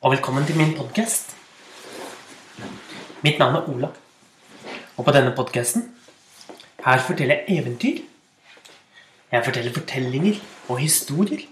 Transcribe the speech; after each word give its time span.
og 0.00 0.14
velkommen 0.14 0.46
til 0.48 0.56
min 0.56 0.70
podkast. 0.72 1.34
Mitt 3.20 3.36
navn 3.36 3.58
er 3.58 3.66
Ola, 3.68 3.88
og 4.96 5.04
på 5.04 5.12
denne 5.12 5.34
podkasten 5.36 5.82
her 6.86 7.02
forteller 7.04 7.42
jeg 7.42 7.58
eventyr. 7.60 7.98
Jeg 9.32 9.44
forteller 9.44 9.74
fortellinger 9.74 10.38
og 10.68 10.80
historier. 10.80 11.44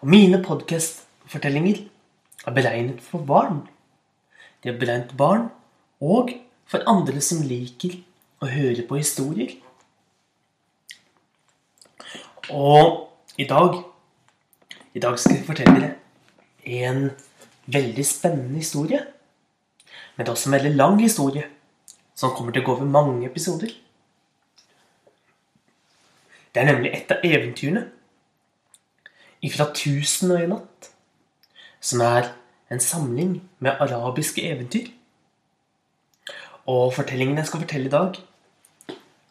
Og 0.00 0.10
mine 0.10 0.42
podkastfortellinger 0.42 1.84
er 2.46 2.58
beregnet 2.58 2.98
for 2.98 3.22
barn. 3.30 3.62
De 4.64 4.74
er 4.74 4.82
beregnet 4.82 5.14
barn 5.14 5.52
og 6.02 6.34
for 6.66 6.82
andre 6.90 7.22
som 7.22 7.46
liker 7.46 7.94
å 8.42 8.50
høre 8.50 8.88
på 8.90 8.98
historier. 8.98 9.54
Og 12.50 13.06
i 13.38 13.46
dag 13.46 13.84
I 14.94 14.98
dag 14.98 15.14
skal 15.22 15.36
jeg 15.38 15.46
fortelle 15.46 15.78
dere 15.78 15.96
en 16.64 17.10
veldig 17.66 18.06
spennende 18.06 18.58
historie. 18.58 19.00
Men 20.16 20.24
det 20.24 20.28
er 20.28 20.36
også 20.36 20.50
en 20.50 20.58
veldig 20.58 20.74
lang 20.76 21.00
historie 21.00 21.46
som 22.14 22.34
kommer 22.36 22.52
til 22.52 22.62
å 22.62 22.66
gå 22.66 22.74
over 22.76 22.88
mange 22.88 23.28
episoder. 23.28 23.72
Det 26.50 26.60
er 26.60 26.68
nemlig 26.68 26.92
et 26.92 27.12
av 27.14 27.24
eventyrene 27.24 27.86
ifra 29.42 29.70
'Tusen 29.72 30.30
og 30.34 30.42
en 30.42 30.50
natt', 30.56 30.90
som 31.80 32.00
er 32.00 32.34
en 32.70 32.80
samling 32.80 33.40
med 33.58 33.80
arabiske 33.80 34.42
eventyr. 34.42 34.90
Og 36.66 36.92
fortellingen 36.94 37.38
jeg 37.38 37.46
skal 37.46 37.60
fortelle 37.60 37.86
i 37.86 37.94
dag, 37.94 38.18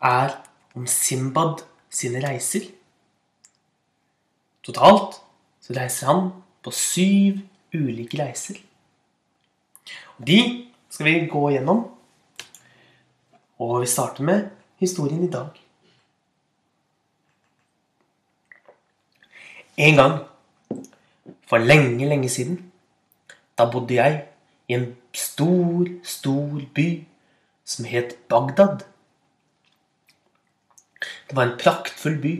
er 0.01 0.35
om 0.75 0.87
Simbad 0.87 1.63
sine 1.89 2.23
reiser. 2.23 2.71
Totalt 4.63 5.21
så 5.61 5.73
reiser 5.73 6.07
han 6.07 6.31
på 6.63 6.71
syv 6.75 7.39
ulike 7.73 8.19
reiser. 8.19 8.59
De 10.19 10.39
skal 10.89 11.05
vi 11.05 11.27
gå 11.31 11.49
gjennom. 11.53 11.85
Og 13.59 13.81
vi 13.81 13.87
starter 13.91 14.23
med 14.23 14.49
historien 14.79 15.23
i 15.23 15.31
dag. 15.31 15.49
En 19.79 19.95
gang, 19.95 20.15
for 21.47 21.57
lenge, 21.57 22.07
lenge 22.07 22.29
siden, 22.29 22.71
da 23.57 23.67
bodde 23.71 23.95
jeg 23.95 24.25
i 24.67 24.75
en 24.75 24.95
stor, 25.15 25.87
stor 26.03 26.61
by 26.75 26.87
som 27.65 27.85
het 27.85 28.15
Bagdad. 28.29 28.83
Det 31.29 31.35
var 31.35 31.47
en 31.47 31.59
praktfull 31.59 32.17
by 32.21 32.33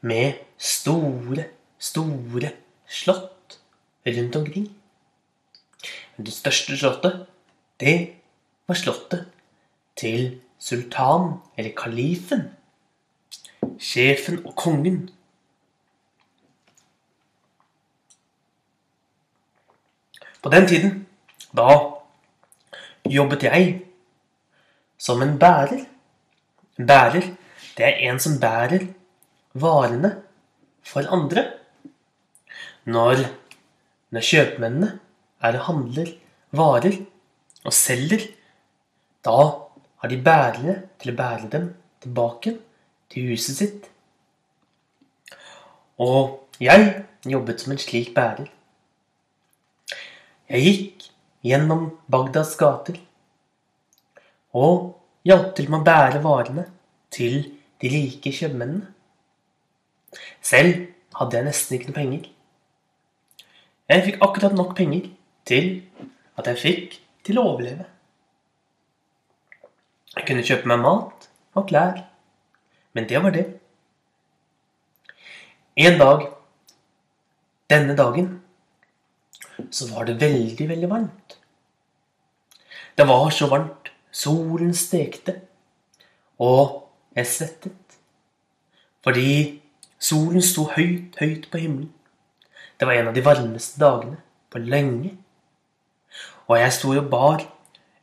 med 0.00 0.32
store, 0.58 1.44
store 1.78 2.50
slott 2.88 3.60
rundt 4.06 4.36
omkring. 4.36 4.68
Men 6.16 6.26
det 6.26 6.34
største 6.34 6.76
slottet, 6.76 7.26
det 7.80 7.96
var 8.66 8.74
slottet 8.74 9.26
til 9.96 10.40
sultan, 10.58 11.38
eller 11.56 11.74
kalifen. 11.76 12.48
Sjefen 13.78 14.40
og 14.46 14.56
kongen. 14.56 15.10
På 20.42 20.50
den 20.50 20.66
tiden, 20.66 21.06
da 21.56 21.68
jobbet 23.08 23.42
jeg 23.42 23.82
som 24.98 25.22
en 25.22 25.38
bærer. 25.38 25.84
En 26.78 26.86
bærer, 26.86 27.34
det 27.76 27.86
er 27.86 28.10
en 28.10 28.20
som 28.20 28.40
bærer 28.40 28.86
varene 29.54 30.22
for 30.82 31.06
andre. 31.10 31.57
Når, 32.88 33.20
når 34.14 34.24
kjøpmennene 34.24 34.94
er 35.44 35.58
og 35.58 35.66
handler 35.66 36.12
varer 36.56 36.94
og 37.66 37.74
selger, 37.76 38.22
da 39.24 39.38
har 40.00 40.12
de 40.12 40.18
bærere 40.24 40.76
til 41.00 41.12
å 41.12 41.18
bære 41.18 41.50
dem 41.52 41.66
tilbake 42.02 42.54
til 43.12 43.32
huset 43.32 43.58
sitt. 43.58 43.88
Og 46.00 46.38
jeg 46.62 47.04
jobbet 47.28 47.60
som 47.60 47.74
en 47.74 47.82
slik 47.82 48.14
bærer. 48.16 48.48
Jeg 50.48 50.64
gikk 50.64 51.08
gjennom 51.44 51.90
Bagdads 52.08 52.54
gater 52.56 52.96
og 54.56 54.94
hjalp 55.28 55.52
til 55.58 55.68
med 55.68 55.82
å 55.82 55.86
bære 55.90 56.22
varene 56.24 56.64
til 57.12 57.42
de 57.82 57.92
rike 57.92 58.32
kjøpmennene. 58.32 58.88
Selv 60.40 60.86
hadde 61.18 61.36
jeg 61.36 61.48
nesten 61.50 61.76
ikke 61.76 61.90
noe 61.90 61.98
penger. 61.98 62.26
Jeg 63.88 64.04
fikk 64.04 64.18
akkurat 64.24 64.52
nok 64.52 64.74
penger 64.76 65.06
til 65.48 65.68
at 66.36 66.50
jeg 66.50 66.60
fikk 66.60 66.98
til 67.24 67.38
å 67.40 67.46
overleve. 67.54 67.86
Jeg 70.16 70.26
kunne 70.28 70.44
kjøpe 70.44 70.68
meg 70.68 70.82
mat 70.82 71.28
og 71.56 71.68
klær, 71.70 72.02
men 72.92 73.08
det 73.08 73.22
var 73.24 73.32
det. 73.32 73.46
En 75.78 75.96
dag, 76.00 76.26
denne 77.70 77.96
dagen, 77.96 78.30
så 79.70 79.88
var 79.94 80.04
det 80.08 80.20
veldig, 80.20 80.68
veldig 80.68 80.90
varmt. 80.90 81.38
Det 82.98 83.06
var 83.08 83.30
så 83.30 83.46
varmt. 83.48 83.92
Solen 84.10 84.74
stekte. 84.74 85.40
Og 86.38 86.88
jeg 87.14 87.26
svettet. 87.26 87.98
Fordi 89.06 89.60
solen 89.98 90.42
sto 90.42 90.66
høyt, 90.74 91.16
høyt 91.20 91.46
på 91.50 91.62
himmelen. 91.62 91.92
Det 92.78 92.86
var 92.86 92.94
en 92.94 93.10
av 93.10 93.14
de 93.14 93.24
varmeste 93.26 93.80
dagene 93.82 94.20
på 94.50 94.62
lenge. 94.62 95.16
Og 96.46 96.58
jeg 96.60 96.74
sto 96.76 96.92
og 96.94 97.10
bar 97.10 97.42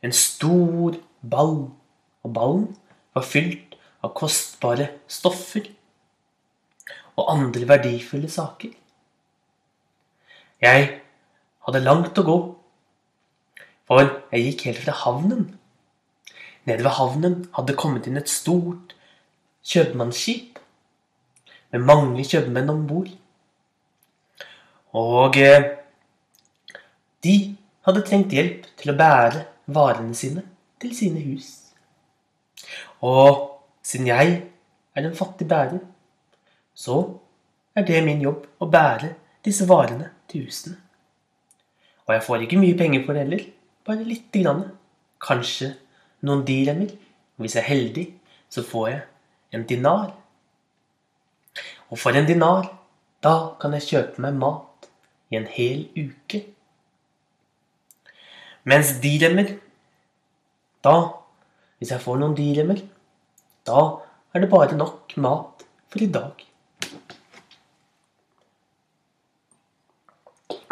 en 0.04 0.12
stor 0.12 0.98
ball. 1.24 1.56
Og 2.26 2.34
ballen 2.34 2.68
var 3.14 3.24
fylt 3.24 3.76
av 4.04 4.12
kostbare 4.18 4.90
stoffer 5.08 5.70
og 7.16 7.30
andre 7.32 7.68
verdifulle 7.68 8.28
saker. 8.30 8.74
Jeg 10.60 10.88
hadde 11.66 11.84
langt 11.84 12.18
å 12.20 12.24
gå, 12.26 12.36
for 13.88 14.02
jeg 14.32 14.44
gikk 14.44 14.66
helt 14.68 14.82
fra 14.84 14.96
havnen. 15.04 15.46
Nede 16.66 16.84
ved 16.84 16.96
havnen 16.98 17.36
hadde 17.56 17.76
kommet 17.78 18.08
inn 18.08 18.18
et 18.18 18.30
stort 18.30 18.96
kjøpmannsskip 19.66 20.58
med 21.72 21.86
mange 21.86 22.24
kjøpmenn 22.26 22.72
om 22.72 22.84
bord. 22.90 23.12
Og 24.96 25.36
eh, 25.36 25.66
de 27.24 27.36
hadde 27.86 28.04
trengt 28.06 28.32
hjelp 28.32 28.64
til 28.80 28.92
å 28.92 28.96
bære 28.96 29.44
varene 29.76 30.16
sine 30.16 30.44
til 30.80 30.94
sine 30.96 31.20
hus. 31.26 31.50
Og 33.04 33.60
siden 33.84 34.08
jeg 34.08 34.38
er 34.96 35.04
en 35.04 35.16
fattig 35.16 35.48
bærer, 35.48 35.80
så 36.76 36.96
er 37.76 37.84
det 37.88 38.02
min 38.04 38.22
jobb 38.24 38.46
å 38.60 38.68
bære 38.72 39.12
disse 39.44 39.68
varene 39.68 40.10
til 40.30 40.46
husene. 40.46 40.78
Og 42.06 42.14
jeg 42.14 42.24
får 42.24 42.44
ikke 42.44 42.60
mye 42.62 42.78
penger 42.78 43.04
for 43.04 43.16
det 43.16 43.24
heller. 43.24 43.42
Bare 43.86 44.06
lite 44.06 44.42
grann. 44.42 44.62
Kanskje 45.22 45.72
noen 46.26 46.44
dirhemmer. 46.46 46.92
Hvis 47.36 47.56
jeg 47.56 47.64
er 47.64 47.68
heldig, 47.68 48.06
så 48.48 48.62
får 48.64 48.88
jeg 48.88 49.02
en 49.56 49.66
dinar. 49.68 50.14
Og 51.90 51.98
for 51.98 52.16
en 52.16 52.28
dinar, 52.28 52.70
da 53.22 53.34
kan 53.60 53.74
jeg 53.76 53.88
kjøpe 53.90 54.22
meg 54.22 54.38
mat 54.38 54.75
i 55.30 55.38
en 55.38 55.46
hel 55.50 55.86
uke. 55.96 56.42
Mens 58.66 58.96
dirhemmer, 59.02 59.56
da, 60.82 60.96
hvis 61.78 61.92
jeg 61.94 62.02
får 62.02 62.18
noen 62.18 62.34
dirhemmer, 62.38 62.80
da 63.66 63.82
er 64.34 64.42
det 64.42 64.50
bare 64.50 64.78
nok 64.78 65.14
mat 65.22 65.66
for 65.90 66.02
i 66.02 66.10
dag. 66.10 66.42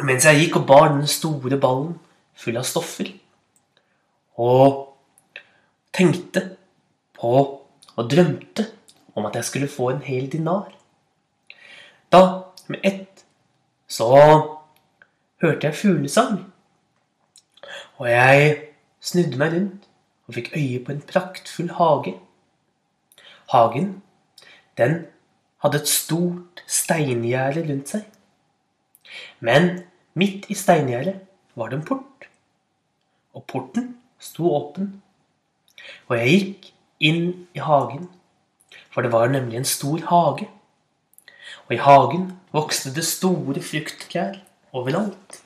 Mens 0.05 0.27
jeg 0.27 0.43
gikk 0.43 0.59
og 0.61 0.67
bar 0.69 0.89
den 0.91 1.07
store 1.09 1.59
ballen 1.61 1.95
full 2.35 2.59
av 2.59 2.67
stoffer, 2.67 3.13
og 4.37 4.97
tenkte 5.95 6.43
på 7.15 7.35
og 7.95 8.11
drømte 8.11 8.67
om 9.15 9.27
at 9.29 9.39
jeg 9.39 9.47
skulle 9.49 9.71
få 9.71 9.93
en 9.93 10.03
hel 10.03 10.27
dinar. 10.31 10.73
Da, 12.11 12.51
med 12.67 12.83
ett, 12.83 13.25
så 13.87 14.11
hørte 15.45 15.67
jeg 15.67 15.77
fuglesang. 15.77 16.39
Og 18.01 18.11
jeg 18.11 18.55
snudde 19.01 19.41
meg 19.41 19.53
rundt 19.53 19.89
og 20.27 20.39
fikk 20.39 20.55
øye 20.57 20.81
på 20.85 20.95
en 20.95 21.03
praktfull 21.05 21.71
hage. 21.77 22.15
Hagen, 23.53 23.91
den 24.81 25.05
hadde 25.63 25.83
et 25.83 25.91
stort 25.91 26.65
steingjerde 26.67 27.67
rundt 27.69 27.93
seg. 27.93 28.07
Men 29.41 29.85
midt 30.17 30.49
i 30.49 30.57
steingjerdet 30.57 31.19
var 31.55 31.71
det 31.71 31.81
en 31.81 31.87
port. 31.93 32.29
Og 33.35 33.45
porten 33.51 33.97
sto 34.19 34.49
åpen. 34.49 35.03
Og 36.09 36.17
jeg 36.17 36.33
gikk 36.33 36.71
inn 37.05 37.25
i 37.53 37.61
hagen, 37.61 38.09
for 38.91 39.05
det 39.05 39.13
var 39.13 39.29
nemlig 39.29 39.61
en 39.61 39.69
stor 39.69 40.01
hage. 40.09 40.49
Og 41.67 41.77
i 41.77 41.83
hagen 41.85 42.31
vokste 42.55 42.95
det 42.95 43.05
store 43.05 43.61
frukttrær 43.61 44.41
overalt. 44.75 45.41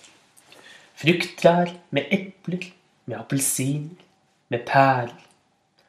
Frukttrær 0.99 1.71
med 1.95 2.11
epler, 2.15 2.65
med 3.07 3.21
appelsiner, 3.21 3.95
med 4.49 4.65
pærer 4.67 5.13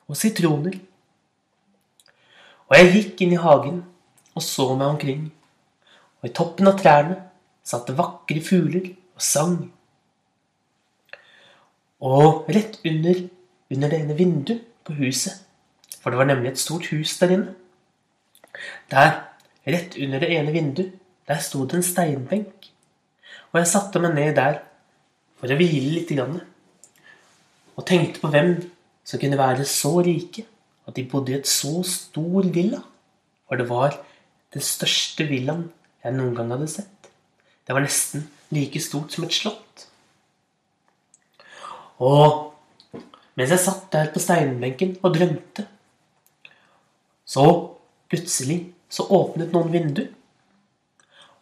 og 0.08 0.18
sitroner. 0.18 0.76
Og 2.70 2.78
jeg 2.78 2.92
gikk 2.94 3.24
inn 3.26 3.34
i 3.34 3.42
hagen 3.42 3.82
og 4.38 4.46
så 4.46 4.70
meg 4.76 4.94
omkring, 4.94 5.26
og 6.22 6.30
i 6.30 6.34
toppen 6.36 6.70
av 6.70 6.78
trærne 6.80 7.18
satt 7.66 7.90
det 7.90 7.98
vakre 7.98 8.42
fugler 8.46 8.92
og 9.18 9.24
sang. 9.24 9.58
Og 12.00 12.48
rett 12.54 12.80
under, 12.88 13.26
under 13.74 13.92
det 13.92 14.00
ene 14.04 14.18
vinduet 14.20 14.68
på 14.88 14.96
huset, 15.00 15.42
for 16.00 16.12
det 16.12 16.22
var 16.22 16.30
nemlig 16.30 16.54
et 16.54 16.62
stort 16.62 16.88
hus 16.94 17.18
der 17.20 17.34
inne, 17.36 17.56
der, 18.92 19.12
rett 19.68 19.98
under 20.00 20.22
det 20.22 20.30
ene 20.36 20.54
vinduet, 20.56 20.94
der 21.28 21.42
sto 21.44 21.66
det 21.66 21.80
en 21.80 21.86
steinbenk. 21.86 22.70
Og 23.52 23.62
jeg 23.62 23.72
satte 23.72 24.02
meg 24.04 24.16
ned 24.18 24.36
der 24.38 24.62
for 25.40 25.52
å 25.52 25.58
hvile 25.58 25.96
litt 25.96 26.12
grann, 26.12 26.40
og 27.80 27.88
tenkte 27.88 28.22
på 28.22 28.32
hvem 28.34 28.58
som 29.08 29.22
kunne 29.22 29.40
være 29.40 29.66
så 29.68 29.94
rike 30.04 30.44
at 30.90 30.98
de 30.98 31.06
bodde 31.08 31.34
i 31.34 31.38
et 31.40 31.48
så 31.50 31.80
stor 31.88 32.50
villa. 32.54 32.82
For 33.48 33.58
det 33.58 33.70
var 33.70 33.96
den 34.54 34.66
største 34.66 35.26
villaen 35.30 35.70
jeg 36.04 36.16
noen 36.16 36.36
gang 36.38 36.52
hadde 36.54 36.68
sett. 36.72 37.10
Det 37.66 37.76
var 37.76 37.86
nesten 37.86 38.28
like 38.54 38.82
stort 38.82 39.14
som 39.14 39.26
et 39.26 39.36
slott. 39.36 39.86
Og 42.00 42.56
mens 43.38 43.54
jeg 43.54 43.62
satt 43.64 43.90
der 43.94 44.12
på 44.14 44.22
steinbenken 44.24 44.96
og 45.04 45.14
drømte, 45.16 45.66
så 47.30 47.46
plutselig 48.10 48.62
så 48.90 49.06
åpnet 49.14 49.54
noen 49.54 49.70
vindu. 49.74 50.08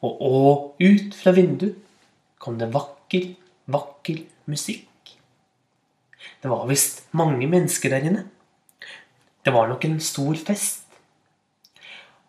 Og, 0.02 0.22
og 0.22 0.82
ut 0.84 1.16
fra 1.18 1.34
vinduet 1.34 1.78
kom 2.38 2.58
det 2.60 2.70
vakker, 2.74 3.32
vakker 3.66 4.22
musikk. 4.46 5.14
Det 6.42 6.50
var 6.52 6.68
visst 6.70 7.08
mange 7.18 7.48
mennesker 7.50 7.90
der 7.90 8.06
inne. 8.06 8.28
Det 9.46 9.54
var 9.54 9.68
nok 9.68 9.86
en 9.86 10.00
stor 10.04 10.36
fest. 10.36 10.84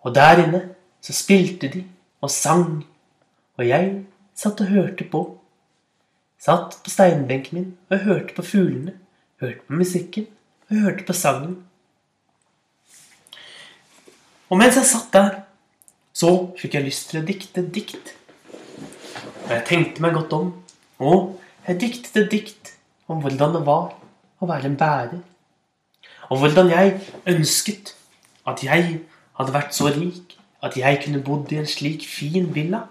Og 0.00 0.14
der 0.14 0.44
inne 0.46 0.62
så 1.04 1.12
spilte 1.12 1.68
de 1.68 1.84
og 2.20 2.30
sang, 2.30 2.86
og 3.58 3.68
jeg 3.68 4.04
satt 4.34 4.60
og 4.62 4.72
hørte 4.72 5.04
på. 5.04 5.22
Satt 6.38 6.78
på 6.84 6.90
steinbenken 6.90 7.58
min 7.58 7.70
og 7.90 8.04
hørte 8.06 8.34
på 8.34 8.42
fuglene, 8.46 8.94
hørte 9.40 9.60
på 9.66 9.78
musikken 9.80 10.26
og 10.70 10.76
hørte 10.76 11.04
på 11.04 11.12
sangen. 11.12 11.56
Og 14.48 14.58
mens 14.58 14.78
jeg 14.78 14.86
satt 14.88 15.12
der, 15.12 15.40
så 16.18 16.30
fikk 16.58 16.74
jeg 16.74 16.86
lyst 16.88 17.10
til 17.10 17.20
å 17.20 17.26
dikte 17.26 17.62
dikt. 17.74 18.14
Og 19.46 19.52
jeg 19.54 19.64
tenkte 19.68 20.02
meg 20.02 20.16
godt 20.16 20.34
om, 20.34 20.50
og 20.98 21.36
jeg 21.68 21.80
diktet 21.84 22.16
et 22.22 22.32
dikt 22.32 22.72
om 23.08 23.22
hvordan 23.22 23.54
det 23.54 23.62
var 23.68 23.92
å 24.42 24.48
være 24.48 24.70
en 24.70 24.78
bærer. 24.80 25.20
Og 26.28 26.42
hvordan 26.42 26.72
jeg 26.72 26.98
ønsket 27.30 27.94
at 28.48 28.64
jeg 28.64 28.98
hadde 29.38 29.54
vært 29.54 29.76
så 29.76 29.92
rik 29.94 30.34
at 30.64 30.76
jeg 30.76 31.02
kunne 31.04 31.22
bodd 31.22 31.52
i 31.54 31.60
en 31.60 31.70
slik 31.70 32.02
fin 32.08 32.48
villa 32.54 32.82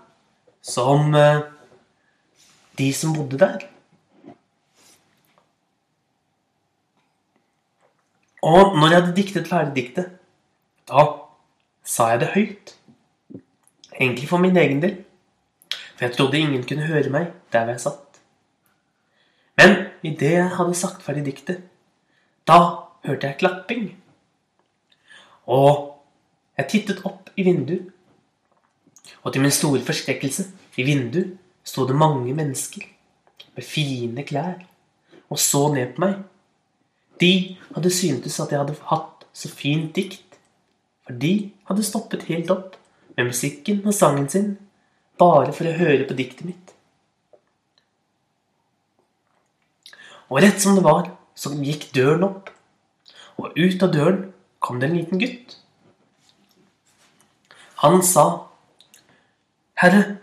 som 0.64 1.12
eh, 1.16 1.44
de 2.80 2.88
som 2.96 3.16
bodde 3.16 3.40
der. 3.42 3.68
Og 8.48 8.78
når 8.78 8.88
jeg 8.88 9.02
hadde 9.02 9.16
diktet 9.18 9.52
ferdig 9.52 9.76
diktet, 9.76 10.12
da 10.88 11.08
sa 11.84 12.14
jeg 12.14 12.24
det 12.24 12.34
høyt. 12.36 12.77
Egentlig 14.00 14.30
for 14.30 14.38
min 14.38 14.58
egen 14.58 14.82
del. 14.82 14.98
For 15.98 16.06
jeg 16.06 16.16
trodde 16.16 16.40
ingen 16.40 16.64
kunne 16.64 16.88
høre 16.90 17.10
meg 17.14 17.32
der 17.54 17.66
hvor 17.66 17.74
jeg 17.74 17.82
satt. 17.82 18.22
Men 19.58 19.76
idet 20.06 20.36
jeg 20.36 20.54
hadde 20.58 20.78
sagt 20.78 21.04
ferdig 21.04 21.26
diktet, 21.26 21.64
da 22.48 22.60
hørte 23.08 23.28
jeg 23.28 23.40
klapping. 23.42 23.88
Og 25.50 25.98
jeg 26.58 26.70
tittet 26.70 27.02
opp 27.06 27.32
i 27.36 27.46
vinduet, 27.48 27.90
og 29.24 29.34
til 29.34 29.42
min 29.42 29.52
store 29.52 29.82
forskrekkelse, 29.82 30.46
i 30.78 30.86
vinduet 30.86 31.34
sto 31.66 31.88
det 31.88 31.98
mange 31.98 32.34
mennesker 32.38 32.86
med 33.56 33.66
fine 33.66 34.24
klær 34.28 34.62
og 35.30 35.40
så 35.42 35.68
ned 35.74 35.96
på 35.96 36.04
meg. 36.06 36.20
De 37.20 37.58
hadde 37.74 37.92
syntes 37.92 38.38
at 38.40 38.54
jeg 38.54 38.62
hadde 38.62 38.78
hatt 38.92 39.26
så 39.34 39.50
fint 39.50 39.96
dikt, 39.96 40.38
for 41.06 41.18
de 41.18 41.52
hadde 41.70 41.86
stoppet 41.86 42.28
helt 42.30 42.52
opp 42.54 42.78
med 43.18 43.32
musikken 43.32 43.82
og 43.86 43.96
sangen 43.98 44.30
sin 44.30 44.58
bare 45.18 45.54
for 45.54 45.66
å 45.66 45.78
høre 45.78 46.06
på 46.06 46.16
diktet 46.18 46.46
mitt. 46.46 46.74
Og 50.30 50.42
rett 50.44 50.60
som 50.62 50.76
det 50.78 50.84
var, 50.86 51.10
så 51.38 51.54
gikk 51.56 51.90
døren 51.96 52.26
opp, 52.28 52.52
og 53.38 53.56
ut 53.58 53.84
av 53.84 53.94
døren 53.94 54.28
kom 54.60 54.82
det 54.82 54.90
en 54.90 54.98
liten 54.98 55.22
gutt. 55.22 55.56
Han 57.82 58.02
sa, 58.04 58.50
'Herre, 59.78 60.18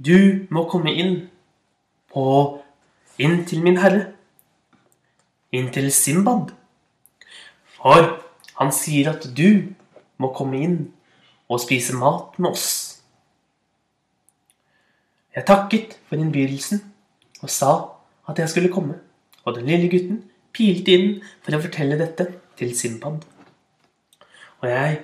du 0.00 0.46
må 0.50 0.64
komme 0.68 0.92
inn 0.92 1.30
på 2.12 2.24
inn 3.18 3.44
til 3.44 3.62
min 3.62 3.76
herre, 3.76 4.12
inn 5.52 5.70
til 5.72 5.92
Simbad.' 5.92 6.52
For 7.76 8.20
han 8.56 8.72
sier 8.72 9.10
at 9.12 9.28
du 9.36 9.74
må 10.18 10.32
komme 10.32 10.62
inn 10.64 10.92
og 11.54 11.62
spise 11.62 11.96
mat 11.96 12.38
med 12.38 12.50
oss. 12.54 12.68
Jeg 15.34 15.46
takket 15.48 15.96
for 16.08 16.18
innbydelsen 16.20 16.82
og 17.42 17.50
sa 17.50 17.72
at 18.30 18.38
jeg 18.38 18.50
skulle 18.52 18.72
komme, 18.72 19.00
og 19.44 19.56
den 19.56 19.68
lille 19.68 19.90
gutten 19.92 20.22
pilte 20.54 20.94
inn 20.94 21.08
for 21.42 21.56
å 21.56 21.62
fortelle 21.62 21.98
dette 22.00 22.28
til 22.58 22.70
Simbad. 22.78 23.24
Og 24.62 24.70
jeg 24.70 25.00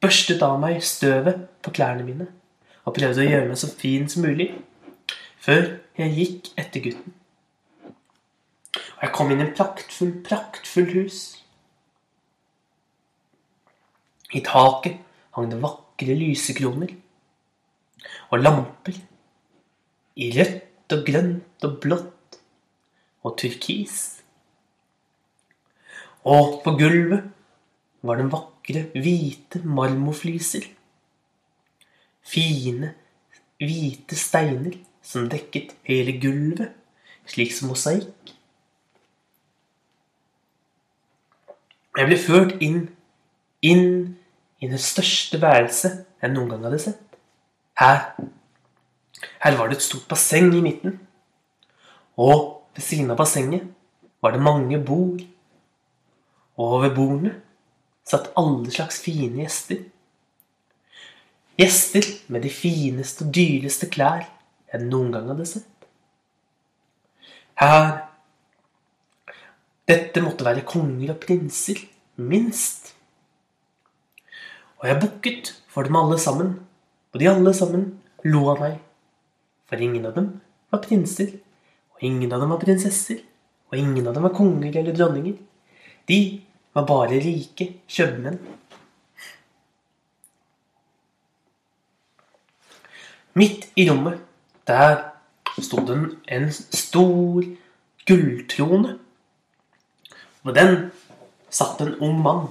børstet 0.00 0.42
av 0.42 0.56
meg 0.62 0.80
støvet 0.84 1.44
på 1.60 1.72
klærne 1.76 2.06
mine 2.06 2.30
og 2.86 2.96
prøvde 2.96 3.22
å 3.22 3.28
gjøre 3.28 3.50
meg 3.50 3.60
så 3.60 3.68
fin 3.68 4.08
som 4.08 4.24
mulig 4.24 4.48
før 5.40 5.76
jeg 6.00 6.16
gikk 6.16 6.50
etter 6.60 6.84
gutten. 6.84 7.14
Og 8.74 9.04
jeg 9.04 9.12
kom 9.16 9.30
inn 9.32 9.42
i 9.42 9.46
en 9.46 9.54
praktfull, 9.56 10.12
praktfull 10.24 10.88
hus. 10.94 11.20
I 14.36 14.42
taket 14.46 15.00
hang 15.36 15.50
det 15.50 15.60
vakre 15.62 16.16
lysekroner 16.18 16.94
og 18.30 18.42
lamper 18.42 18.96
i 20.20 20.30
rødt 20.34 20.96
og 20.96 21.04
grønt 21.06 21.66
og 21.66 21.76
blått 21.82 22.40
og 23.26 23.36
turkis. 23.38 23.98
Og 26.24 26.60
på 26.64 26.74
gulvet 26.76 27.30
var 28.02 28.20
det 28.20 28.28
vakre, 28.32 28.84
hvite 28.94 29.60
marmorfliser. 29.64 30.66
Fine, 32.20 32.94
hvite 33.60 34.16
steiner 34.16 34.76
som 35.02 35.28
dekket 35.32 35.74
hele 35.88 36.16
gulvet, 36.20 36.72
slik 37.28 37.52
som 37.56 37.72
mosaikk. 37.72 38.34
Jeg 41.98 42.06
ble 42.08 42.16
ført 42.20 42.60
inn, 42.64 42.84
inn 43.66 43.88
i 44.60 44.68
det 44.68 44.80
største 44.82 45.40
værelset 45.40 46.04
jeg 46.20 46.34
noen 46.34 46.52
gang 46.52 46.66
hadde 46.68 46.82
sett. 46.82 47.18
Her 47.80 48.04
her 49.40 49.56
var 49.56 49.68
det 49.68 49.78
et 49.78 49.84
stort 49.84 50.08
basseng 50.08 50.52
i 50.54 50.62
midten. 50.64 50.98
Og 52.20 52.64
ved 52.76 52.84
siden 52.84 53.12
av 53.12 53.20
bassenget 53.20 53.68
var 54.22 54.34
det 54.34 54.42
mange 54.44 54.80
bord. 54.84 55.22
Og 56.60 56.82
ved 56.84 56.94
bordene 56.96 57.34
satt 58.06 58.32
alle 58.36 58.70
slags 58.72 59.00
fine 59.04 59.42
gjester. 59.42 59.82
Gjester 61.60 62.06
med 62.32 62.44
de 62.44 62.52
fineste 62.52 63.26
og 63.26 63.34
dyreste 63.36 63.88
klær 63.92 64.24
jeg 64.70 64.86
noen 64.86 65.12
gang 65.12 65.28
hadde 65.32 65.48
sett. 65.48 65.66
Her 67.60 68.06
Dette 69.90 70.22
måtte 70.22 70.46
være 70.46 70.62
konger 70.62 71.10
og 71.10 71.16
prinser, 71.18 71.80
minst. 72.14 72.92
Og 74.80 74.88
jeg 74.88 75.00
bukket 75.00 75.50
for 75.68 75.84
dem 75.84 75.96
alle 76.00 76.18
sammen, 76.18 76.54
og 77.12 77.20
de 77.20 77.28
alle 77.28 77.52
sammen 77.54 77.84
lo 78.24 78.46
av 78.52 78.62
meg. 78.62 78.78
For 79.68 79.80
ingen 79.80 80.06
av 80.08 80.14
dem 80.16 80.30
var 80.72 80.80
prinser, 80.84 81.34
og 81.92 82.06
ingen 82.06 82.32
av 82.32 82.40
dem 82.40 82.54
var 82.54 82.62
prinsesser, 82.62 83.20
og 83.70 83.76
ingen 83.78 84.06
av 84.08 84.16
dem 84.16 84.24
var 84.24 84.34
konger 84.34 84.80
eller 84.80 84.96
dronninger. 84.96 85.36
De 86.08 86.20
var 86.74 86.86
bare 86.88 87.20
rike 87.20 87.66
kjøpmenn. 87.90 88.40
Midt 93.38 93.68
i 93.78 93.84
rommet, 93.90 94.18
der 94.66 94.96
sto 95.60 95.84
det 95.86 95.98
en 96.32 96.48
stor 96.52 97.44
gulltrone. 98.08 98.96
På 100.42 100.56
den 100.56 100.90
satt 101.52 101.80
en 101.84 101.94
ung 102.00 102.18
mann. 102.24 102.48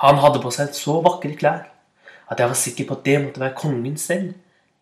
Han 0.00 0.20
hadde 0.20 0.40
på 0.42 0.52
seg 0.54 0.72
så 0.76 1.00
vakre 1.04 1.34
klær 1.36 1.66
at 2.30 2.38
jeg 2.38 2.48
var 2.48 2.56
sikker 2.58 2.86
på 2.88 2.96
at 2.96 3.04
det 3.04 3.18
måtte 3.24 3.42
være 3.42 3.58
kongen 3.58 3.98
selv 4.00 4.32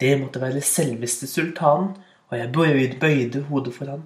det 0.00 0.20
måtte 0.20 0.40
være 0.40 0.60
selveste 0.62 1.26
sultanen, 1.26 1.96
og 2.28 2.38
jeg 2.38 2.52
bøyde, 2.52 2.98
bøyde 3.00 3.42
hodet 3.42 3.74
for 3.74 3.84
han. 3.90 4.02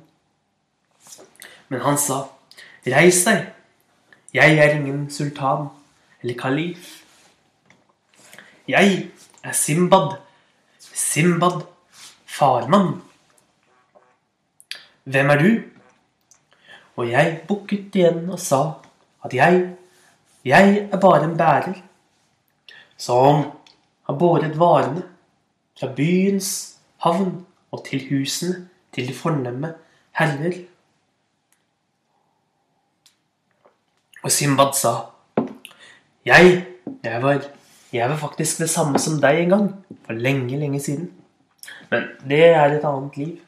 Men 1.68 1.80
han 1.80 1.98
sa, 1.98 2.22
reis 2.86 3.24
deg, 3.26 3.50
jeg 4.32 4.56
er 4.56 4.76
ingen 4.78 5.10
sultan 5.10 5.68
eller 6.22 6.38
kalif. 6.38 7.02
Jeg 8.68 9.10
er 9.44 9.52
Simbad, 9.52 10.16
Simbad, 10.78 11.60
farmann. 12.26 13.02
Hvem 15.04 15.30
er 15.30 15.42
du? 15.42 15.50
Og 16.96 17.10
jeg 17.10 17.40
bukket 17.48 17.96
igjen 17.96 18.30
og 18.30 18.40
sa 18.40 18.62
at 19.24 19.34
jeg, 19.34 19.74
jeg 20.44 20.88
er 20.92 21.00
bare 21.00 21.24
en 21.24 21.36
bærer 21.38 21.78
som 22.96 23.44
har 24.06 24.18
båret 24.18 24.58
varene 24.58 25.02
fra 25.78 25.88
byens 25.96 26.50
havn 27.02 27.46
og 27.72 27.84
til 27.86 28.04
husene 28.10 28.68
til 28.92 29.08
de 29.08 29.14
fornemme 29.14 29.72
herrer. 30.18 30.60
Og 34.22 34.30
Simbad 34.30 34.76
sa, 34.78 34.92
jeg, 36.24 36.66
jeg 37.02 37.22
var, 37.22 37.42
jeg 37.92 38.10
var 38.10 38.16
faktisk 38.16 38.62
det 38.62 38.70
samme 38.70 39.00
som 39.02 39.18
deg 39.22 39.40
en 39.42 39.54
gang, 39.54 39.66
for 40.06 40.14
lenge, 40.14 40.58
lenge 40.58 40.80
siden. 40.80 41.10
Men 41.90 42.06
det 42.28 42.44
er 42.52 42.76
et 42.76 42.86
annet 42.86 43.16
liv. 43.16 43.40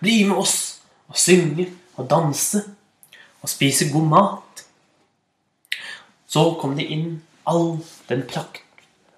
Bli 0.00 0.22
med 0.28 0.36
oss 0.36 0.82
og 1.08 1.16
synge 1.18 1.70
og 1.96 2.08
danse 2.10 2.60
og 3.42 3.48
spise 3.48 3.88
god 3.92 4.08
mat. 4.12 4.43
Så 6.34 6.56
kom 6.58 6.72
det 6.74 6.88
inn 6.90 7.20
all 7.46 7.76
den 8.08 8.24
prakt, 8.26 8.64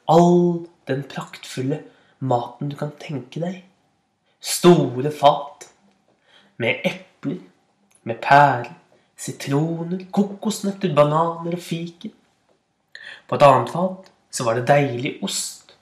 all 0.04 0.66
den 0.85 1.04
praktfulle 1.08 1.78
maten 2.20 2.68
du 2.68 2.75
kan 2.76 2.90
tenke 3.00 3.40
deg. 3.40 3.62
Store 4.40 5.12
fat 5.16 5.64
med 6.61 6.85
epler, 6.85 7.38
med 8.04 8.20
pærer, 8.20 8.68
sitroner, 9.16 10.02
kokosnøtter, 10.12 10.92
bananer 10.92 11.56
og 11.56 11.64
fiken. 11.64 12.12
På 13.25 13.38
et 13.38 13.46
annet 13.49 13.73
fat 13.73 14.12
så 14.28 14.44
var 14.44 14.61
det 14.61 14.68
deilig 14.68 15.14
ost 15.25 15.73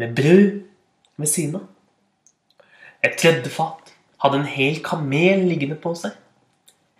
med 0.00 0.16
brød 0.16 0.62
ved 1.18 1.28
siden 1.34 1.60
av. 1.60 1.68
Et 3.04 3.20
tredje 3.20 3.52
fat 3.52 3.92
hadde 4.24 4.40
en 4.40 4.48
hel 4.48 4.80
kamel 4.80 5.44
liggende 5.52 5.76
på 5.76 5.92
seg. 5.98 6.16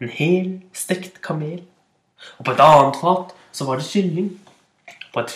En 0.05 0.13
hel 0.13 0.59
stekt 0.77 1.23
kamel. 1.25 1.63
Og 2.39 2.47
på 2.47 2.55
et 2.55 2.63
annet 2.63 3.01
fat 3.01 3.35
så 3.53 3.67
var 3.69 3.81
det 3.81 3.89
kylling. 3.89 4.31
På 5.13 5.25
et 5.25 5.35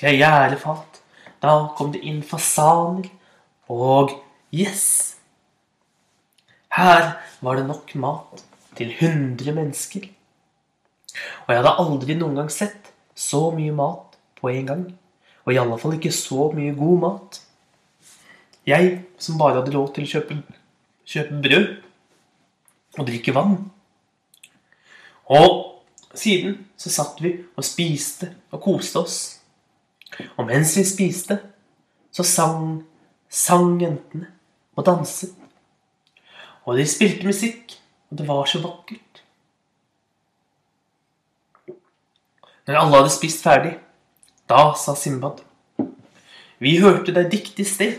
fjerde 0.00 0.58
fat 0.60 1.00
da 1.40 1.54
kom 1.76 1.92
det 1.94 2.02
inn 2.04 2.20
fasaner 2.26 3.08
og 3.72 4.12
gjess. 4.52 5.16
Her 6.76 7.14
var 7.40 7.56
det 7.56 7.66
nok 7.66 7.94
mat 8.02 8.42
til 8.76 8.92
100 8.92 9.54
mennesker. 9.56 10.04
Og 11.46 11.52
jeg 11.52 11.60
hadde 11.62 11.76
aldri 11.82 12.16
noen 12.18 12.36
gang 12.42 12.50
sett 12.52 12.92
så 13.16 13.48
mye 13.54 13.72
mat 13.74 14.18
på 14.38 14.52
en 14.52 14.68
gang. 14.68 14.84
Og 15.46 15.54
i 15.54 15.60
alle 15.60 15.78
fall 15.80 15.96
ikke 15.96 16.12
så 16.14 16.50
mye 16.54 16.76
god 16.76 17.00
mat. 17.06 17.40
Jeg 18.68 19.00
som 19.18 19.40
bare 19.40 19.62
hadde 19.62 19.72
råd 19.74 19.94
til 19.96 20.04
å 20.04 20.12
kjøpe, 20.12 20.36
kjøpe 21.08 21.40
brød 21.42 21.70
og 23.00 23.08
drikke 23.08 23.34
vann. 23.34 23.56
Og 25.32 25.69
siden 26.14 26.56
så 26.76 26.90
satt 26.90 27.20
vi 27.22 27.34
og 27.56 27.64
spiste 27.64 28.32
og 28.50 28.62
koste 28.64 29.02
oss. 29.02 29.18
Og 30.36 30.46
mens 30.48 30.74
vi 30.76 30.84
spiste, 30.84 31.38
så 32.10 32.26
sang, 32.26 32.80
sang 33.28 33.78
jentene 33.80 34.26
og 34.76 34.86
danset. 34.86 35.34
Og 36.66 36.76
de 36.78 36.86
spilte 36.86 37.26
musikk, 37.26 37.76
og 38.10 38.18
det 38.18 38.26
var 38.28 38.44
så 38.46 38.60
vakkert. 38.62 39.22
Når 42.66 42.78
alle 42.78 42.98
hadde 43.00 43.14
spist 43.14 43.42
ferdig, 43.42 43.72
da 44.50 44.72
sa 44.78 44.94
Simbad 44.98 45.40
Vi 46.58 46.76
hørte 46.82 47.14
deg 47.14 47.30
dikte 47.32 47.62
i 47.62 47.66
sted. 47.66 47.96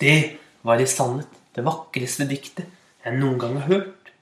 Det 0.00 0.38
var 0.64 0.80
i 0.80 0.86
sannhet 0.88 1.32
det 1.54 1.64
vakreste 1.66 2.26
diktet 2.28 2.70
jeg 3.04 3.18
noen 3.18 3.38
gang 3.38 3.58
har 3.58 3.68
hørt. 3.68 4.12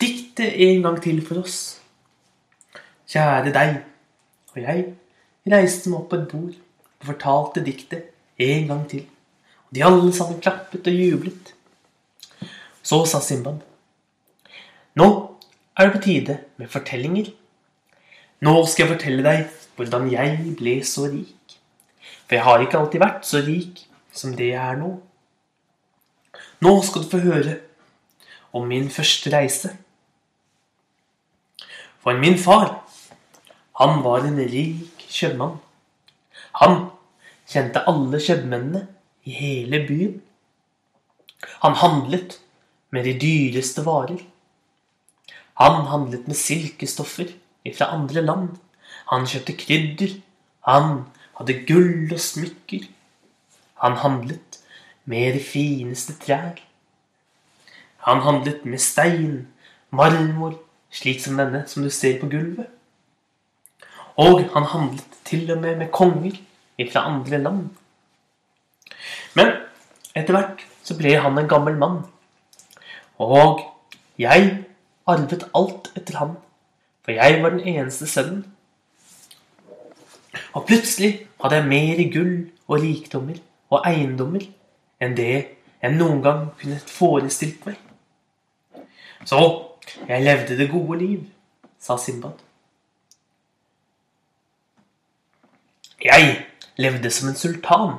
Dikte 0.00 0.46
en 0.68 0.82
gang 0.82 1.00
til 1.02 1.20
for 1.26 1.42
oss. 1.42 1.77
Kjære 3.08 3.52
deg. 3.54 3.78
Og 4.54 4.60
jeg 4.62 4.84
reiste 5.48 5.88
meg 5.88 6.02
opp 6.02 6.10
på 6.10 6.18
et 6.18 6.28
bord 6.32 6.56
og 6.98 7.06
fortalte 7.12 7.64
diktet 7.64 8.10
en 8.38 8.68
gang 8.68 8.84
til. 8.90 9.06
Og 9.68 9.76
de 9.76 9.84
alle 9.84 10.12
sammen 10.12 10.42
klappet 10.44 10.86
og 10.90 10.98
jublet. 10.98 11.54
Så 12.82 13.04
sa 13.08 13.20
Simbad. 13.20 13.60
Nå 14.98 15.08
er 15.78 15.86
det 15.86 15.94
på 15.94 16.04
tide 16.04 16.38
med 16.56 16.68
fortellinger. 16.72 17.32
Nå 18.44 18.54
skal 18.66 18.86
jeg 18.86 18.94
fortelle 18.96 19.24
deg 19.24 19.44
hvordan 19.78 20.08
jeg 20.12 20.54
ble 20.58 20.78
så 20.86 21.06
rik. 21.10 21.58
For 22.26 22.36
jeg 22.36 22.44
har 22.44 22.62
ikke 22.64 22.80
alltid 22.80 23.02
vært 23.02 23.26
så 23.28 23.40
rik 23.44 23.84
som 24.12 24.34
det 24.36 24.52
jeg 24.52 24.60
er 24.60 24.80
nå. 24.80 24.90
Nå 26.64 26.72
skal 26.82 27.04
du 27.04 27.12
få 27.12 27.22
høre 27.22 27.58
om 28.52 28.66
min 28.66 28.90
første 28.90 29.30
reise. 29.32 29.70
For 32.02 32.18
min 32.18 32.38
far, 32.38 32.87
han 33.78 34.02
var 34.02 34.24
en 34.26 34.38
rik 34.42 35.02
kjøpmann. 35.06 35.58
Han 36.58 36.88
kjente 37.46 37.84
alle 37.86 38.18
kjøpmennene 38.18 38.80
i 39.22 39.34
hele 39.38 39.78
byen. 39.86 40.16
Han 41.62 41.76
handlet 41.78 42.40
med 42.90 43.06
de 43.06 43.12
dyreste 43.22 43.84
varer. 43.86 44.24
Han 45.62 45.86
handlet 45.92 46.26
med 46.26 46.38
silkestoffer 46.38 47.30
fra 47.76 47.90
andre 47.94 48.22
land. 48.22 48.48
Han 49.12 49.28
kjøpte 49.30 49.54
krydder. 49.60 50.16
Han 50.66 51.04
hadde 51.38 51.60
gull 51.68 52.10
og 52.14 52.22
smykker. 52.22 52.88
Han 53.84 54.00
handlet 54.02 54.58
med 55.04 55.38
de 55.38 55.44
fineste 55.44 56.16
trær. 56.24 56.58
Han 58.08 58.24
handlet 58.26 58.66
med 58.66 58.82
stein, 58.82 59.46
marmor, 59.90 60.58
slik 60.90 61.22
som 61.22 61.38
denne 61.38 61.62
som 61.70 61.86
du 61.86 61.90
ser 61.94 62.18
på 62.18 62.30
gulvet. 62.32 62.66
Og 64.18 64.42
han 64.52 64.66
handlet 64.72 65.18
til 65.24 65.50
og 65.52 65.60
med 65.62 65.76
med 65.78 65.92
konger 65.94 66.38
fra 66.92 67.04
andre 67.10 67.38
land. 67.38 67.68
Men 69.34 69.52
etter 70.16 70.34
hvert 70.34 70.64
så 70.82 70.96
ble 70.98 71.16
han 71.22 71.38
en 71.38 71.50
gammel 71.50 71.76
mann. 71.78 72.00
Og 73.18 73.62
jeg 74.18 74.64
arvet 75.06 75.44
alt 75.54 75.90
etter 75.96 76.18
han, 76.18 76.36
for 77.04 77.14
jeg 77.14 77.42
var 77.42 77.54
den 77.54 77.66
eneste 77.66 78.06
sønnen. 78.06 78.44
Og 80.52 80.66
plutselig 80.66 81.26
hadde 81.42 81.60
jeg 81.60 81.68
mer 81.68 82.02
gull 82.12 82.34
og 82.68 82.82
rikdommer 82.82 83.38
og 83.70 83.86
eiendommer 83.86 84.44
enn 85.02 85.16
det 85.16 85.30
jeg 85.82 85.94
noen 85.94 86.22
gang 86.24 86.44
kunne 86.58 86.80
forestilt 86.90 87.66
meg. 87.68 87.78
Så 89.24 89.40
jeg 90.08 90.24
levde 90.24 90.58
det 90.58 90.70
gode 90.72 90.98
liv, 90.98 91.24
sa 91.78 91.96
Simbad. 91.98 92.47
Jeg 96.04 96.44
levde 96.76 97.10
som 97.10 97.28
en 97.28 97.34
sultan. 97.34 97.96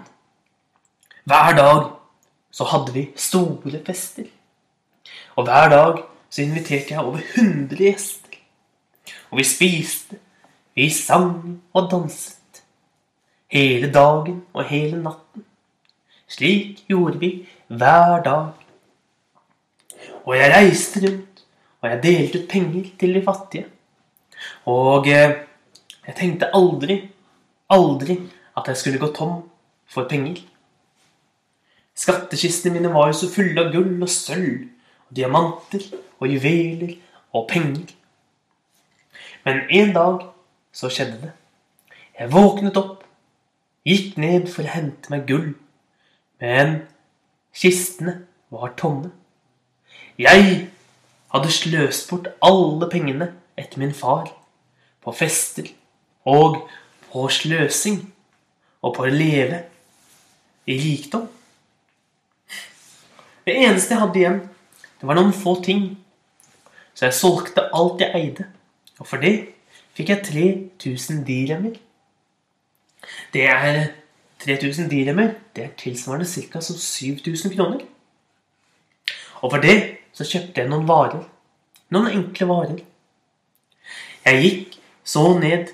Hver 1.27 1.55
dag 1.55 1.89
så 2.51 2.63
hadde 2.63 2.93
vi 2.95 3.09
store 3.15 3.81
fester. 3.85 4.29
Og 5.35 5.43
hver 5.43 5.67
dag 5.69 5.99
så 6.29 6.41
inviterte 6.41 6.93
jeg 6.93 6.99
over 6.99 7.19
100 7.35 7.75
gjester. 7.75 8.39
Og 9.31 9.37
vi 9.37 9.43
spiste, 9.43 10.15
vi 10.75 10.89
sang 10.89 11.59
og 11.73 11.91
danset. 11.91 12.63
Hele 13.51 13.91
dagen 13.91 14.45
og 14.53 14.63
hele 14.63 15.03
natten. 15.03 15.43
Slik 16.27 16.85
gjorde 16.87 17.19
vi 17.19 17.47
hver 17.67 18.23
dag. 18.23 18.49
Og 20.25 20.37
jeg 20.37 20.55
reiste 20.55 21.03
rundt, 21.03 21.45
og 21.81 21.89
jeg 21.89 22.03
delte 22.03 22.39
ut 22.39 22.49
penger 22.49 22.89
til 22.99 23.15
de 23.15 23.23
fattige. 23.23 23.65
Og 24.65 25.07
eh, 25.07 25.35
jeg 26.07 26.15
tenkte 26.15 26.55
aldri, 26.55 27.01
aldri 27.69 28.17
at 28.57 28.67
jeg 28.67 28.77
skulle 28.77 29.01
gå 29.01 29.11
tom 29.15 29.43
for 29.89 30.09
penger. 30.09 30.41
Skattkistene 31.99 32.73
mine 32.73 32.93
var 32.93 33.09
jo 33.09 33.17
så 33.19 33.29
fulle 33.31 33.59
av 33.59 33.73
gull 33.73 33.95
og 34.01 34.09
sølv, 34.11 34.67
og 35.09 35.15
diamanter 35.15 35.85
og 36.19 36.31
juveler 36.31 36.95
og 37.33 37.47
penger. 37.49 37.93
Men 39.45 39.61
en 39.69 39.93
dag 39.95 40.25
så 40.71 40.89
skjedde 40.91 41.21
det. 41.23 41.31
Jeg 42.19 42.31
våknet 42.31 42.77
opp, 42.77 43.03
gikk 43.87 44.17
ned 44.19 44.49
for 44.51 44.67
å 44.67 44.73
hente 44.73 45.11
meg 45.11 45.25
gull, 45.27 45.53
men 46.39 46.81
kistene 47.55 48.19
var 48.51 48.75
tomme. 48.79 49.11
Jeg 50.19 50.67
hadde 51.31 51.51
sløst 51.53 52.09
bort 52.09 52.27
alle 52.43 52.89
pengene 52.91 53.31
etter 53.59 53.79
min 53.79 53.95
far, 53.95 54.27
på 54.99 55.13
fester 55.15 55.69
og 56.27 56.65
på 57.11 57.27
sløsing. 57.29 58.13
og 58.81 58.93
på 58.95 59.03
å 59.03 59.11
leve 59.11 59.57
i 60.71 60.77
rikdom. 60.79 61.25
Det 63.43 63.55
eneste 63.57 63.91
jeg 63.91 63.99
hadde 63.99 64.19
igjen, 64.21 64.37
det 65.01 65.09
var 65.09 65.17
noen 65.17 65.33
få 65.35 65.57
ting. 65.65 65.97
Så 66.95 67.09
jeg 67.09 67.17
solgte 67.17 67.65
alt 67.75 67.99
jeg 67.99 68.15
eide, 68.15 68.45
og 68.99 69.07
for 69.09 69.19
det 69.19 69.33
fikk 69.97 70.13
jeg 70.13 70.23
3000 70.79 71.25
diremmer. 71.27 71.75
Det 73.33 73.45
er 73.51 73.81
3000 74.45 74.89
diremmer. 74.91 75.33
Det 75.55 75.63
er 75.63 75.75
tilsvarende 75.77 76.27
ca. 76.27 76.61
7000 76.61 77.55
kroner. 77.55 77.83
Og 79.41 79.51
for 79.51 79.63
det 79.63 79.97
så 80.13 80.27
kjøpte 80.27 80.61
jeg 80.61 80.69
noen 80.71 80.87
varer. 80.87 81.23
Noen 81.91 82.11
enkle 82.11 82.47
varer. 82.47 82.79
Jeg 84.25 84.43
gikk 84.43 84.79
så 85.03 85.23
ned, 85.39 85.71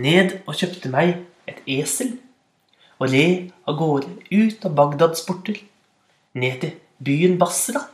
ned 0.00 0.38
og 0.46 0.56
kjøpte 0.56 0.90
meg 0.92 1.18
et 1.50 1.60
esel 1.68 2.16
og 3.00 3.08
red 3.12 3.50
av 3.68 3.78
gårde 3.80 4.10
ut 4.28 4.66
av 4.66 4.74
Bagdads 4.76 5.24
porter, 5.24 5.56
ned 6.36 6.60
til 6.62 6.74
byen 7.00 7.38
Basra. 7.40 7.86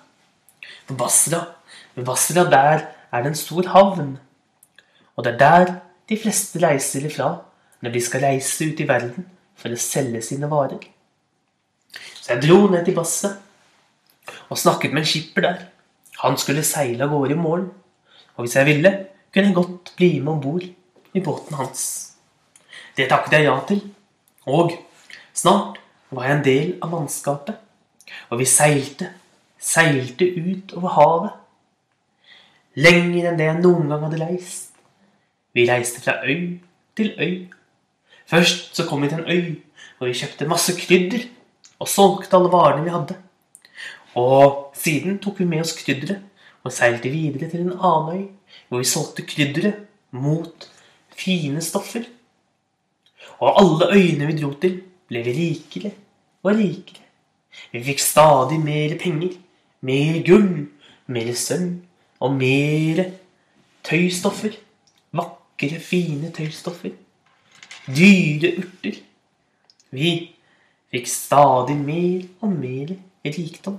For 0.87 0.99
Basra, 0.99 1.43
Basra 1.95 2.45
der 2.51 2.89
er 3.13 3.23
det 3.23 3.31
en 3.31 3.39
stor 3.39 3.71
havn, 3.71 4.17
og 5.17 5.25
det 5.25 5.35
er 5.35 5.39
der 5.41 5.75
de 6.11 6.19
fleste 6.21 6.61
reiser 6.63 7.07
ifra 7.07 7.31
når 7.83 7.95
de 7.95 8.03
skal 8.03 8.25
reise 8.27 8.67
ut 8.67 8.81
i 8.83 8.89
verden 8.89 9.27
for 9.57 9.73
å 9.73 9.81
selge 9.81 10.23
sine 10.27 10.51
varer. 10.51 10.83
Så 12.21 12.35
jeg 12.35 12.43
dro 12.45 12.67
ned 12.71 12.85
til 12.87 12.97
Basra 12.97 13.37
og 14.51 14.59
snakket 14.59 14.93
med 14.93 15.05
en 15.05 15.09
skipper 15.09 15.47
der. 15.47 15.61
Han 16.23 16.39
skulle 16.41 16.65
seile 16.67 17.05
av 17.05 17.13
gårde 17.13 17.37
i 17.37 17.39
morgen, 17.39 17.71
og 18.37 18.45
hvis 18.45 18.57
jeg 18.59 18.69
ville, 18.69 18.93
kunne 19.33 19.51
jeg 19.51 19.57
godt 19.57 19.93
bli 19.99 20.11
med 20.19 20.33
om 20.35 20.43
bord 20.43 20.67
i 21.17 21.23
båten 21.25 21.57
hans. 21.57 21.83
Det 22.97 23.09
takket 23.11 23.39
jeg 23.39 23.49
ja 23.49 23.57
til, 23.69 23.83
og 24.47 24.73
snart 25.37 25.81
var 26.11 26.29
jeg 26.29 26.37
en 26.37 26.45
del 26.47 26.71
av 26.85 26.93
mannskapet, 26.93 27.57
og 28.31 28.41
vi 28.41 28.47
seilte, 28.49 29.11
seilte 29.61 30.29
ut 30.37 30.77
over 30.77 30.95
havet. 30.97 31.35
Lenger 32.77 33.31
enn 33.31 33.39
det 33.41 33.49
jeg 33.49 33.61
noen 33.63 33.89
gang 33.91 34.05
hadde 34.07 34.21
reist. 34.21 34.75
Vi 35.57 35.65
reiste 35.69 36.03
fra 36.05 36.19
øy 36.29 36.59
til 36.97 37.15
øy. 37.17 37.49
Først 38.29 38.77
så 38.77 38.85
kom 38.89 39.03
vi 39.03 39.09
til 39.09 39.23
en 39.23 39.31
øy 39.31 39.57
hvor 39.97 40.11
vi 40.11 40.19
kjøpte 40.19 40.49
masse 40.49 40.75
krydder 40.77 41.23
og 41.81 41.89
solgte 41.89 42.37
alle 42.37 42.53
varene 42.53 42.85
vi 42.85 42.93
hadde. 42.93 43.17
Og 44.17 44.73
siden 44.77 45.19
tok 45.25 45.41
vi 45.41 45.49
med 45.49 45.65
oss 45.65 45.73
krydderet 45.79 46.21
og 46.65 46.75
seilte 46.75 47.13
videre 47.13 47.49
til 47.49 47.65
en 47.65 47.77
annen 47.77 48.13
øy 48.13 48.25
hvor 48.69 48.83
vi 48.83 48.91
solgte 48.91 49.25
krydderet 49.29 49.87
mot 50.13 50.69
fine 51.17 51.63
stoffer. 51.63 52.05
Og 53.39 53.61
alle 53.61 53.91
øyene 53.95 54.27
vi 54.27 54.39
dro 54.41 54.53
til, 54.61 54.81
ble 55.09 55.23
vi 55.25 55.35
rikere 55.37 55.93
og 56.43 56.55
rikere. 56.57 57.03
Vi 57.73 57.83
fikk 57.85 58.01
stadig 58.01 58.61
mer 58.61 58.97
penger, 59.01 59.37
mer 59.81 60.21
gull, 60.27 60.67
mer 61.07 61.33
sølv 61.35 61.81
og 62.21 62.37
mer 62.37 63.03
tøystoffer. 63.85 64.57
Vakre, 65.17 65.81
fine 65.81 66.33
tøystoffer. 66.35 66.95
Dyre 67.87 68.57
urter. 68.61 69.03
Vi 69.91 70.13
fikk 70.91 71.09
stadig 71.11 71.77
mer 71.79 72.27
og 72.41 72.53
mer 72.53 72.97
rikdom. 73.25 73.79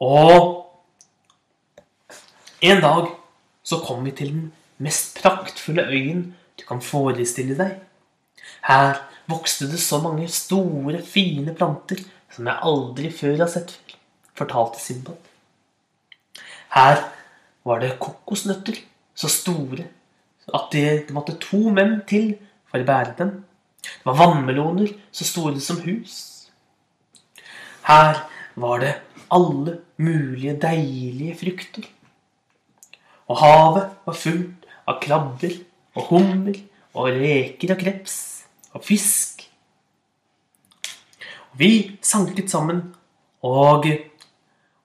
Og 0.00 0.66
en 2.60 2.80
dag 2.80 3.19
så 3.70 3.78
kom 3.84 4.02
vi 4.06 4.14
til 4.18 4.34
den 4.34 4.48
mest 4.82 5.20
praktfulle 5.20 5.86
øyen 5.86 6.24
du 6.58 6.66
kan 6.66 6.82
forestille 6.82 7.54
deg. 7.58 7.76
Her 8.66 8.98
vokste 9.30 9.68
det 9.70 9.78
så 9.80 10.00
mange 10.02 10.26
store, 10.28 11.02
fine 11.06 11.54
planter 11.54 12.02
som 12.34 12.48
jeg 12.50 12.66
aldri 12.66 13.10
før 13.14 13.36
har 13.44 13.50
sett 13.52 13.76
fortalte 14.40 14.80
Simbad. 14.80 15.18
Her 16.74 17.02
var 17.66 17.82
det 17.82 17.98
kokosnøtter 18.02 18.78
så 19.14 19.28
store 19.28 19.86
at 20.50 20.72
det, 20.72 21.06
det 21.06 21.14
måtte 21.14 21.38
to 21.42 21.70
menn 21.74 22.00
til 22.08 22.32
for 22.70 22.82
å 22.82 22.88
bære 22.88 23.14
dem. 23.18 23.32
Det 23.82 24.06
var 24.06 24.18
vannmeloner 24.18 24.92
så 25.14 25.26
store 25.28 25.60
som 25.62 25.80
hus. 25.84 26.16
Her 27.86 28.24
var 28.60 28.82
det 28.82 28.94
alle 29.30 29.78
mulige 30.00 30.56
deilige 30.62 31.38
frukter. 31.38 31.86
Og 33.30 33.38
havet 33.38 33.92
var 34.06 34.16
fullt 34.18 34.66
av 34.90 34.98
krabber 35.02 35.54
og 35.94 36.10
hummer 36.10 36.56
og 36.98 37.12
reker 37.14 37.74
og 37.74 37.82
kreps 37.82 38.16
og 38.74 38.84
fisk. 38.86 39.44
Og 41.50 41.62
vi 41.62 41.70
sanket 42.02 42.50
sammen 42.50 42.82
og, 43.46 43.86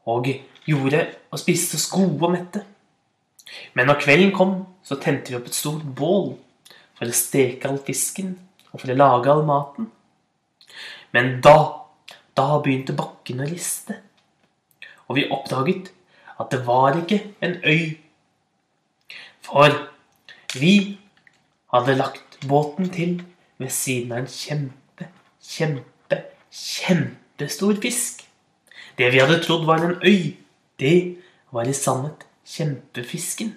og 0.05 0.29
gjorde 0.65 1.01
og 1.31 1.41
spiste 1.41 1.79
oss 1.79 1.89
gode 1.91 2.21
og 2.21 2.33
mette. 2.35 2.63
Men 3.73 3.89
når 3.89 4.01
kvelden 4.03 4.33
kom, 4.35 4.55
så 4.85 4.97
tente 5.01 5.31
vi 5.31 5.39
opp 5.39 5.49
et 5.49 5.57
stort 5.57 5.85
bål 5.97 6.35
for 6.95 7.09
å 7.09 7.17
steke 7.17 7.69
all 7.69 7.81
fisken 7.85 8.35
og 8.71 8.81
for 8.81 8.93
å 8.93 8.97
lage 8.97 9.31
all 9.31 9.45
maten. 9.47 9.89
Men 11.15 11.39
da, 11.41 11.57
da 12.37 12.59
begynte 12.61 12.95
bakken 12.97 13.41
å 13.41 13.49
riste 13.49 14.01
og 15.05 15.19
vi 15.19 15.27
oppdaget 15.31 15.91
at 16.41 16.51
det 16.51 16.61
var 16.65 16.97
ikke 16.97 17.21
en 17.45 17.59
øy. 17.63 18.04
For 19.45 19.71
vi 20.59 20.97
hadde 21.73 21.97
lagt 21.99 22.39
båten 22.47 22.89
til 22.89 23.19
ved 23.57 23.69
siden 23.69 24.11
av 24.11 24.23
en 24.23 24.31
kjempe, 24.31 25.09
kjempe, 25.43 26.21
kjempestor 26.51 27.77
fisk. 27.81 28.23
Det 28.97 29.11
vi 29.11 29.21
hadde 29.21 29.41
trodd 29.43 29.65
var 29.67 29.83
en 29.83 29.99
øy, 30.03 30.35
det 30.79 31.17
var 31.51 31.67
i 31.67 31.75
sannhet 31.75 32.25
kjempefisken. 32.45 33.55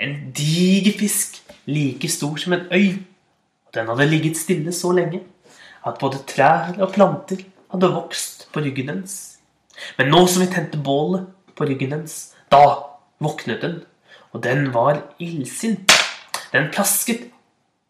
En 0.00 0.32
diger 0.36 0.98
fisk, 0.98 1.42
like 1.66 2.08
stor 2.08 2.36
som 2.36 2.52
en 2.56 2.66
øy. 2.72 3.02
Og 3.66 3.74
den 3.74 3.88
hadde 3.88 4.08
ligget 4.10 4.36
stille 4.36 4.72
så 4.72 4.92
lenge 4.92 5.22
at 5.86 5.98
både 6.00 6.22
trær 6.28 6.76
og 6.80 6.92
planter 6.94 7.44
hadde 7.70 7.92
vokst 7.94 8.48
på 8.52 8.60
ryggen 8.64 8.88
dens. 8.90 9.14
Men 9.98 10.10
nå 10.12 10.24
som 10.26 10.42
vi 10.42 10.50
tente 10.52 10.80
bålet 10.80 11.28
på 11.56 11.68
ryggen 11.68 11.94
dens, 11.94 12.34
da 12.52 12.62
våknet 13.20 13.62
den. 13.62 13.78
Og 14.32 14.42
den 14.42 14.68
var 14.74 15.02
illsint. 15.18 15.92
Den 16.52 16.70
plasket 16.74 17.28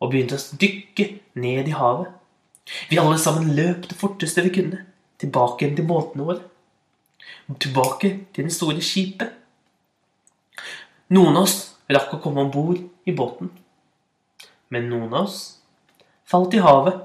og 0.01 0.13
begynte 0.13 0.39
å 0.39 0.59
dykke 0.61 1.07
ned 1.41 1.69
i 1.69 1.77
havet. 1.77 2.09
Vi 2.89 3.01
alle 3.01 3.19
sammen 3.21 3.53
løp 3.57 3.89
det 3.91 3.99
forteste 3.99 4.45
vi 4.47 4.53
kunne, 4.55 4.85
tilbake 5.21 5.65
igjen 5.65 5.77
til 5.81 5.89
båtene 5.89 6.27
våre. 6.29 6.45
Tilbake 7.61 8.13
til 8.35 8.47
det 8.47 8.55
store 8.55 8.83
skipet. 8.85 9.33
Noen 11.11 11.37
av 11.37 11.49
oss 11.49 11.57
rakk 11.91 12.15
å 12.15 12.21
komme 12.23 12.45
om 12.45 12.53
bord 12.55 12.79
i 13.09 13.15
båten. 13.17 13.51
Men 14.71 14.87
noen 14.93 15.11
av 15.11 15.27
oss 15.27 15.41
falt 16.31 16.55
i 16.55 16.63
havet. 16.63 17.01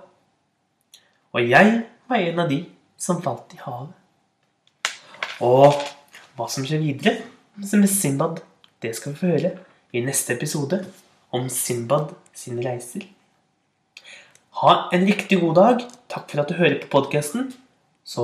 Og 1.34 1.42
jeg 1.50 1.80
var 2.08 2.22
en 2.22 2.44
av 2.46 2.52
de 2.52 2.62
som 3.02 3.22
falt 3.26 3.56
i 3.58 3.62
havet. 3.64 3.96
Og 5.44 5.82
hva 6.38 6.48
som 6.52 6.64
skjer 6.68 6.84
videre 6.84 7.18
med 7.56 7.90
Simbad, 7.90 8.40
det 8.86 8.96
skal 8.98 9.14
vi 9.14 9.20
få 9.20 9.34
høre 9.34 9.52
i 9.96 10.04
neste 10.06 10.36
episode 10.36 10.84
om 11.34 11.50
Simbad 11.50 12.14
sine 12.38 12.64
reiser. 12.66 13.08
Ha 14.62 14.76
en 14.96 15.06
riktig 15.08 15.42
god 15.42 15.56
dag. 15.58 15.86
Takk 16.12 16.30
for 16.32 16.44
at 16.44 16.52
du 16.52 16.60
hører 16.60 16.78
på 16.84 16.92
podkasten. 16.94 17.50
Så 18.06 18.24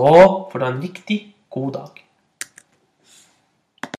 får 0.51 0.59
du 0.59 0.65
ha 0.65 0.71
en 0.71 0.83
riktig 0.83 1.19
god 1.51 1.73
dag. 1.79 2.03